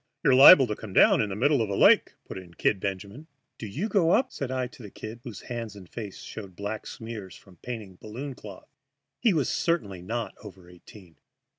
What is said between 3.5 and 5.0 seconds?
"Do you go up?" said I to the